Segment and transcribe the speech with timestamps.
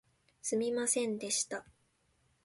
[0.41, 1.63] すみませんでした